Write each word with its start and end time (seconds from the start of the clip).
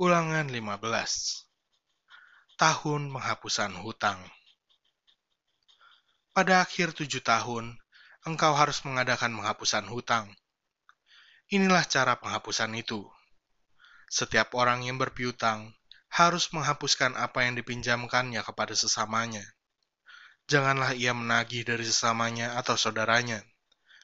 Ulangan 0.00 0.48
15 0.48 0.80
Tahun 2.56 3.02
Penghapusan 3.12 3.76
Hutang 3.84 4.16
Pada 6.32 6.64
akhir 6.64 6.96
tujuh 6.96 7.20
tahun, 7.20 7.76
engkau 8.24 8.56
harus 8.56 8.80
mengadakan 8.88 9.36
penghapusan 9.36 9.84
hutang. 9.92 10.32
Inilah 11.52 11.84
cara 11.84 12.16
penghapusan 12.16 12.72
itu. 12.80 13.04
Setiap 14.08 14.56
orang 14.56 14.88
yang 14.88 14.96
berpiutang 14.96 15.76
harus 16.08 16.48
menghapuskan 16.56 17.12
apa 17.20 17.44
yang 17.44 17.60
dipinjamkannya 17.60 18.40
kepada 18.40 18.72
sesamanya. 18.72 19.44
Janganlah 20.48 20.96
ia 20.96 21.12
menagih 21.12 21.68
dari 21.68 21.84
sesamanya 21.84 22.56
atau 22.56 22.72
saudaranya, 22.72 23.44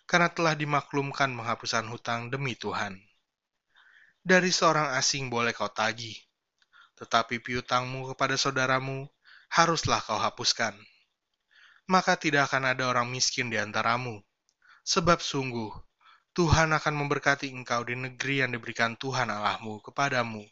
karena 0.04 0.28
telah 0.28 0.52
dimaklumkan 0.60 1.32
penghapusan 1.32 1.88
hutang 1.88 2.28
demi 2.28 2.52
Tuhan. 2.52 3.00
Dari 4.27 4.50
seorang 4.50 4.90
asing 4.98 5.30
boleh 5.30 5.54
kau 5.54 5.70
tagih, 5.70 6.18
tetapi 6.98 7.39
piutangmu 7.39 8.11
kepada 8.11 8.35
saudaramu 8.35 9.07
haruslah 9.54 10.02
kau 10.02 10.18
hapuskan. 10.18 10.75
Maka 11.86 12.18
tidak 12.18 12.50
akan 12.50 12.75
ada 12.75 12.90
orang 12.90 13.07
miskin 13.07 13.54
di 13.54 13.54
antaramu, 13.54 14.18
sebab 14.82 15.22
sungguh 15.22 15.71
Tuhan 16.35 16.75
akan 16.75 17.07
memberkati 17.07 17.54
engkau 17.54 17.86
di 17.86 17.94
negeri 17.94 18.43
yang 18.43 18.50
diberikan 18.50 18.99
Tuhan 18.99 19.30
Allahmu 19.30 19.79
kepadamu 19.86 20.43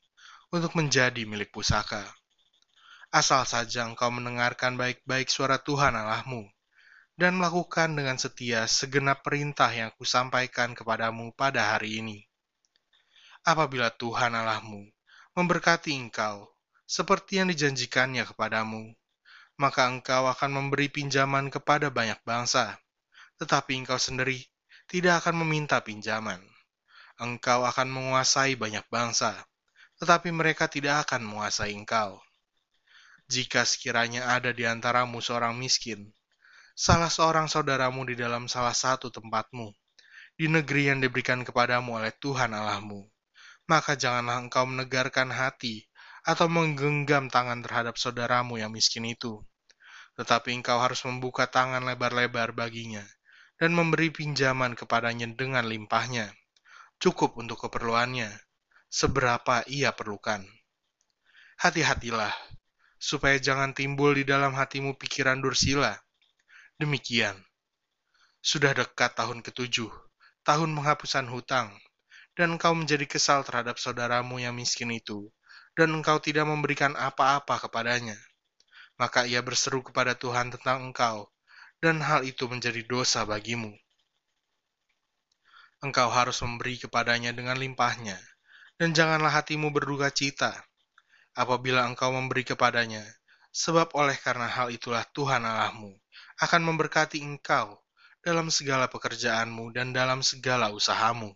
untuk 0.55 0.79
menjadi 0.79 1.27
milik 1.27 1.51
pusaka. 1.51 2.07
Asal 3.11 3.43
saja 3.43 3.91
engkau 3.91 4.07
mendengarkan 4.15 4.79
baik-baik 4.79 5.27
suara 5.27 5.59
Tuhan 5.59 5.99
Allahmu 5.99 6.47
dan 7.19 7.43
melakukan 7.43 7.91
dengan 7.99 8.23
setia 8.23 8.71
segenap 8.71 9.27
perintah 9.27 9.75
yang 9.75 9.91
kusampaikan 9.99 10.79
kepadamu 10.79 11.35
pada 11.35 11.75
hari 11.75 11.99
ini. 11.99 12.23
Apabila 13.45 13.93
Tuhan 13.93 14.33
Allahmu 14.33 14.89
memberkati 15.37 15.93
engkau 15.93 16.49
seperti 16.89 17.45
yang 17.45 17.53
dijanjikannya 17.53 18.25
kepadamu, 18.25 18.97
maka 19.61 19.85
engkau 19.85 20.33
akan 20.33 20.49
memberi 20.49 20.89
pinjaman 20.89 21.53
kepada 21.53 21.93
banyak 21.93 22.17
bangsa, 22.25 22.81
tetapi 23.37 23.85
engkau 23.85 24.01
sendiri 24.01 24.49
tidak 24.89 25.21
akan 25.21 25.45
meminta 25.45 25.77
pinjaman. 25.85 26.41
Engkau 27.21 27.69
akan 27.69 27.93
menguasai 27.93 28.57
banyak 28.57 28.89
bangsa, 28.89 29.37
tetapi 30.01 30.33
mereka 30.33 30.65
tidak 30.65 31.05
akan 31.05 31.29
menguasai 31.29 31.77
engkau. 31.77 32.25
Jika 33.29 33.69
sekiranya 33.69 34.33
ada 34.33 34.57
di 34.57 34.65
antaramu 34.65 35.21
seorang 35.21 35.53
miskin, 35.53 36.17
salah 36.73 37.13
seorang 37.13 37.53
saudaramu 37.53 38.09
di 38.09 38.17
dalam 38.17 38.49
salah 38.49 38.73
satu 38.73 39.13
tempatmu, 39.13 39.69
di 40.33 40.49
negeri 40.49 40.89
yang 40.89 41.05
diberikan 41.05 41.45
kepadamu 41.45 42.01
oleh 42.01 42.13
Tuhan 42.17 42.57
Allahmu, 42.57 43.14
maka 43.65 43.97
janganlah 43.97 44.41
engkau 44.41 44.69
menegarkan 44.69 45.33
hati 45.33 45.89
atau 46.25 46.49
menggenggam 46.49 47.29
tangan 47.29 47.61
terhadap 47.61 47.97
saudaramu 48.01 48.57
yang 48.57 48.73
miskin 48.73 49.05
itu. 49.09 49.45
Tetapi 50.17 50.57
engkau 50.57 50.81
harus 50.81 51.05
membuka 51.05 51.49
tangan 51.49 51.85
lebar-lebar 51.85 52.57
baginya 52.57 53.05
dan 53.59 53.75
memberi 53.75 54.11
pinjaman 54.11 54.75
kepadanya 54.75 55.31
dengan 55.31 55.67
limpahnya, 55.67 56.33
cukup 56.99 57.39
untuk 57.39 57.67
keperluannya, 57.67 58.31
seberapa 58.91 59.63
ia 59.71 59.95
perlukan. 59.95 60.43
Hati-hatilah, 61.59 62.35
supaya 62.99 63.39
jangan 63.39 63.77
timbul 63.77 64.15
di 64.15 64.27
dalam 64.27 64.57
hatimu 64.59 64.99
pikiran 64.99 65.39
dursila. 65.39 65.95
Demikian, 66.79 67.39
sudah 68.43 68.75
dekat 68.75 69.15
tahun 69.15 69.41
ketujuh, 69.47 69.91
tahun 70.43 70.75
penghapusan 70.75 71.31
hutang, 71.31 71.71
dan 72.35 72.59
engkau 72.59 72.75
menjadi 72.75 73.07
kesal 73.07 73.47
terhadap 73.47 73.79
saudaramu 73.79 74.43
yang 74.43 74.55
miskin 74.55 74.91
itu, 74.91 75.31
dan 75.79 75.91
engkau 75.95 76.19
tidak 76.19 76.47
memberikan 76.47 76.95
apa-apa 76.99 77.67
kepadanya. 77.67 78.19
Maka 78.95 79.27
ia 79.27 79.43
berseru 79.43 79.83
kepada 79.83 80.15
Tuhan 80.15 80.55
tentang 80.55 80.91
engkau, 80.91 81.31
dan 81.83 81.99
hal 82.03 82.23
itu 82.23 82.47
menjadi 82.47 82.83
dosa 82.87 83.27
bagimu. 83.27 83.75
Engkau 85.83 86.09
harus 86.09 86.39
memberi 86.43 86.79
kepadanya 86.79 87.35
dengan 87.35 87.59
limpahnya, 87.59 88.17
dan 88.79 88.95
janganlah 88.95 89.31
hatimu 89.31 89.71
berduka 89.75 90.11
cita 90.11 90.55
apabila 91.35 91.87
engkau 91.87 92.15
memberi 92.15 92.47
kepadanya, 92.47 93.03
sebab 93.51 93.95
oleh 93.95 94.15
karena 94.19 94.51
hal 94.51 94.71
itulah 94.71 95.03
Tuhan 95.15 95.43
Allahmu 95.43 95.95
akan 96.43 96.63
memberkati 96.67 97.23
engkau 97.23 97.79
dalam 98.25 98.51
segala 98.51 98.91
pekerjaanmu 98.91 99.71
dan 99.75 99.95
dalam 99.95 100.25
segala 100.25 100.73
usahamu. 100.75 101.31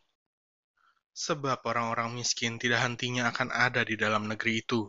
Sebab 1.18 1.66
orang-orang 1.66 2.14
miskin 2.14 2.62
tidak 2.62 2.78
hentinya 2.86 3.34
akan 3.34 3.50
ada 3.50 3.82
di 3.82 3.98
dalam 3.98 4.30
negeri 4.30 4.62
itu. 4.62 4.86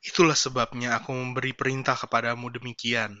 Itulah 0.00 0.32
sebabnya 0.32 0.96
aku 0.96 1.12
memberi 1.12 1.52
perintah 1.52 2.00
kepadamu 2.00 2.48
demikian, 2.48 3.12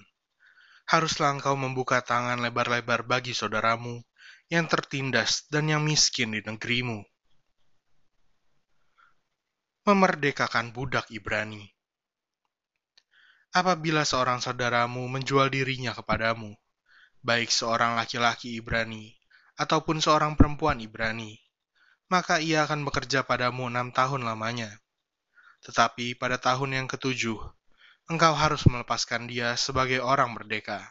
haruslah 0.88 1.36
engkau 1.36 1.52
membuka 1.52 2.00
tangan 2.00 2.40
lebar-lebar 2.40 3.04
bagi 3.04 3.36
saudaramu 3.36 4.00
yang 4.48 4.64
tertindas 4.64 5.44
dan 5.52 5.68
yang 5.68 5.84
miskin 5.84 6.32
di 6.32 6.40
negerimu. 6.40 7.04
Memerdekakan 9.84 10.72
budak 10.72 11.12
Ibrani 11.12 11.68
Apabila 13.52 14.08
seorang 14.08 14.40
saudaramu 14.40 15.04
menjual 15.12 15.52
dirinya 15.52 15.92
kepadamu, 15.92 16.56
baik 17.20 17.52
seorang 17.52 18.00
laki-laki 18.00 18.56
Ibrani 18.56 19.12
ataupun 19.60 20.00
seorang 20.00 20.36
perempuan 20.36 20.80
Ibrani, 20.80 21.47
maka 22.08 22.40
ia 22.40 22.64
akan 22.64 22.88
bekerja 22.88 23.24
padamu 23.24 23.68
enam 23.68 23.92
tahun 23.92 24.24
lamanya. 24.24 24.80
Tetapi 25.60 26.16
pada 26.16 26.40
tahun 26.40 26.80
yang 26.80 26.86
ketujuh, 26.88 27.36
engkau 28.08 28.32
harus 28.32 28.64
melepaskan 28.64 29.28
dia 29.28 29.52
sebagai 29.60 30.00
orang 30.00 30.32
merdeka. 30.32 30.88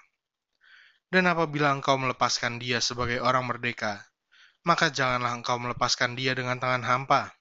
Dan 1.10 1.26
apabila 1.26 1.74
engkau 1.74 1.98
melepaskan 1.98 2.62
dia 2.62 2.78
sebagai 2.78 3.18
orang 3.18 3.50
merdeka, 3.50 4.06
maka 4.62 4.94
janganlah 4.94 5.34
engkau 5.34 5.58
melepaskan 5.58 6.14
dia 6.14 6.38
dengan 6.38 6.62
tangan 6.62 6.84
hampa. 6.86 7.34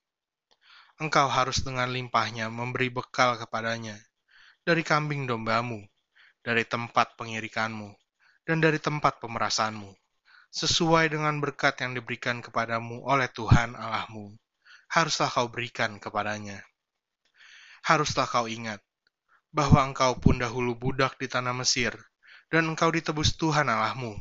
Engkau 0.97 1.29
harus 1.29 1.61
dengan 1.61 1.93
limpahnya 1.93 2.49
memberi 2.49 2.89
bekal 2.89 3.37
kepadanya, 3.37 4.01
dari 4.65 4.81
kambing 4.81 5.29
dombamu, 5.29 5.85
dari 6.41 6.65
tempat 6.65 7.19
pengirikanmu, 7.21 7.93
dan 8.49 8.63
dari 8.63 8.81
tempat 8.81 9.21
pemerasanmu, 9.21 9.93
sesuai 10.57 11.13
dengan 11.13 11.37
berkat 11.37 11.85
yang 11.85 11.93
diberikan 11.93 12.41
kepadamu 12.41 13.05
oleh 13.05 13.29
Tuhan 13.29 13.77
Allahmu, 13.77 14.41
haruslah 14.89 15.29
kau 15.29 15.53
berikan 15.53 16.01
kepadanya. 16.01 16.65
Haruslah 17.85 18.25
kau 18.25 18.49
ingat, 18.49 18.81
bahwa 19.53 19.85
engkau 19.85 20.17
pun 20.17 20.41
dahulu 20.41 20.73
budak 20.73 21.21
di 21.21 21.29
tanah 21.29 21.53
Mesir, 21.53 21.93
dan 22.49 22.73
engkau 22.73 22.89
ditebus 22.89 23.37
Tuhan 23.37 23.69
Allahmu. 23.69 24.17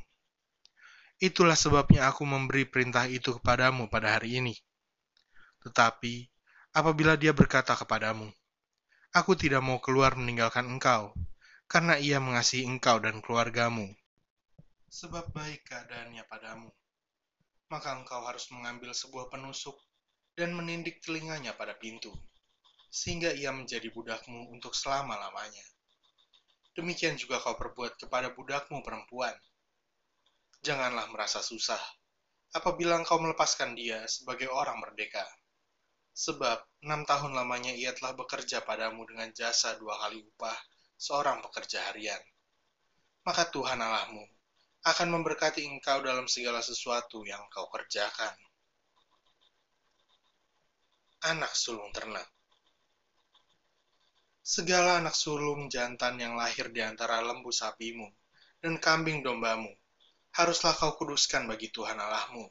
Itulah 1.24 1.56
sebabnya 1.56 2.12
aku 2.12 2.28
memberi 2.28 2.68
perintah 2.68 3.08
itu 3.08 3.40
kepadamu 3.40 3.88
pada 3.88 4.20
hari 4.20 4.44
ini. 4.44 4.60
Tetapi, 5.64 6.28
apabila 6.76 7.16
dia 7.16 7.32
berkata 7.32 7.80
kepadamu, 7.80 8.28
Aku 9.16 9.40
tidak 9.40 9.64
mau 9.64 9.80
keluar 9.80 10.20
meninggalkan 10.20 10.68
engkau, 10.68 11.16
karena 11.72 11.96
ia 11.96 12.20
mengasihi 12.20 12.68
engkau 12.68 13.00
dan 13.00 13.24
keluargamu, 13.24 13.88
sebab 14.96 15.28
baik 15.36 15.68
keadaannya 15.68 16.24
padamu. 16.32 16.72
Maka 17.68 18.00
engkau 18.00 18.24
harus 18.24 18.48
mengambil 18.56 18.96
sebuah 18.96 19.28
penusuk 19.28 19.76
dan 20.40 20.56
menindik 20.56 21.04
telinganya 21.04 21.52
pada 21.52 21.76
pintu 21.76 22.16
sehingga 22.88 23.36
ia 23.36 23.52
menjadi 23.52 23.92
budakmu 23.92 24.56
untuk 24.56 24.72
selama-lamanya. 24.72 25.68
Demikian 26.80 27.20
juga 27.20 27.44
kau 27.44 27.60
perbuat 27.60 28.00
kepada 28.00 28.32
budakmu 28.32 28.80
perempuan. 28.88 29.36
Janganlah 30.64 31.12
merasa 31.12 31.44
susah 31.44 31.80
apabila 32.56 32.96
engkau 32.96 33.20
melepaskan 33.20 33.76
dia 33.76 34.08
sebagai 34.08 34.48
orang 34.48 34.80
merdeka. 34.80 35.28
Sebab 36.16 36.88
enam 36.88 37.04
tahun 37.04 37.36
lamanya 37.36 37.76
ia 37.76 37.92
telah 37.92 38.16
bekerja 38.16 38.64
padamu 38.64 39.04
dengan 39.04 39.28
jasa 39.36 39.76
dua 39.76 40.00
kali 40.00 40.24
upah 40.24 40.56
seorang 40.96 41.44
pekerja 41.44 41.84
harian. 41.92 42.24
Maka 43.28 43.52
Tuhan 43.52 43.84
Allahmu 43.84 44.35
akan 44.86 45.08
memberkati 45.10 45.66
engkau 45.66 46.06
dalam 46.06 46.30
segala 46.30 46.62
sesuatu 46.62 47.26
yang 47.26 47.42
kau 47.50 47.66
kerjakan. 47.74 48.38
Anak 51.26 51.58
sulung 51.58 51.90
ternak 51.90 52.36
segala 54.46 55.02
anak 55.02 55.18
sulung 55.18 55.74
jantan 55.74 56.22
yang 56.22 56.38
lahir 56.38 56.70
di 56.70 56.78
antara 56.78 57.18
lembu 57.18 57.50
sapimu 57.50 58.06
dan 58.62 58.78
kambing 58.78 59.26
dombamu, 59.26 59.74
haruslah 60.38 60.78
kau 60.78 60.94
kuduskan 61.02 61.50
bagi 61.50 61.74
Tuhan 61.74 61.98
Allahmu. 61.98 62.46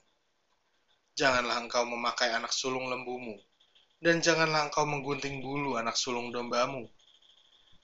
Janganlah 1.15 1.63
engkau 1.63 1.87
memakai 1.87 2.35
anak 2.35 2.51
sulung 2.51 2.91
lembumu, 2.91 3.39
dan 4.03 4.19
janganlah 4.19 4.67
engkau 4.67 4.83
menggunting 4.83 5.39
bulu 5.39 5.79
anak 5.79 5.95
sulung 5.95 6.35
dombamu. 6.35 6.83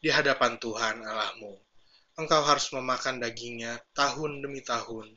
Di 0.02 0.11
hadapan 0.11 0.58
Tuhan 0.58 1.06
Allahmu, 1.06 1.55
engkau 2.20 2.44
harus 2.44 2.69
memakan 2.76 3.17
dagingnya 3.17 3.81
tahun 3.96 4.44
demi 4.44 4.61
tahun, 4.61 5.08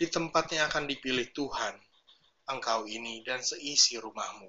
di 0.00 0.08
tempat 0.08 0.56
yang 0.56 0.72
akan 0.72 0.88
dipilih 0.88 1.28
Tuhan, 1.36 1.76
engkau 2.48 2.88
ini 2.88 3.20
dan 3.20 3.44
seisi 3.44 4.00
rumahmu. 4.00 4.48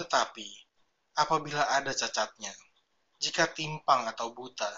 Tetapi, 0.00 0.48
apabila 1.20 1.68
ada 1.68 1.92
cacatnya. 1.92 2.56
Jika 3.20 3.52
timpang 3.52 4.08
atau 4.08 4.32
buta, 4.32 4.72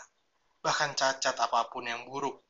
bahkan 0.58 0.98
cacat 0.98 1.38
apa 1.38 1.70
pun 1.70 1.86
yang 1.86 2.02
buruk, 2.10 2.42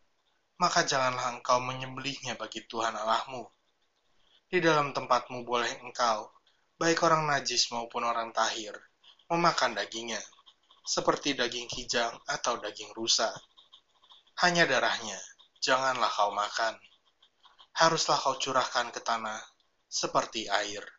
maka 0.57 0.89
janganlah 0.89 1.37
engkau 1.37 1.61
menyembelihnya 1.61 2.41
bagi 2.41 2.65
Tuhan 2.65 2.97
Allahmu. 2.97 3.45
Di 4.49 4.57
dalam 4.65 4.97
tempatmu 4.97 5.45
boleh 5.45 5.85
engkau, 5.85 6.33
baik 6.81 7.05
orang 7.05 7.29
najis 7.29 7.69
maupun 7.77 8.09
orang 8.09 8.33
tahir, 8.33 8.73
memakan 9.29 9.77
dagingnya, 9.77 10.21
seperti 10.81 11.37
daging 11.37 11.69
kijang 11.69 12.17
atau 12.25 12.57
daging 12.57 12.89
rusa. 12.97 13.29
Hanya 14.37 14.69
darahnya, 14.69 15.17
janganlah 15.65 16.13
kau 16.13 16.29
makan. 16.29 16.77
Haruslah 17.73 18.21
kau 18.21 18.37
curahkan 18.37 18.93
ke 18.93 19.01
tanah 19.01 19.41
seperti 19.89 20.45
air. 20.53 20.96